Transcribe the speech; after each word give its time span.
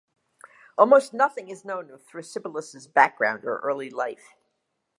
Almost 0.79 1.13
nothing 1.13 1.47
is 1.49 1.63
known 1.63 1.91
of 1.91 2.01
Thrasybulus's 2.07 2.87
background 2.87 3.45
or 3.45 3.57
early 3.59 3.91
life. 3.91 4.33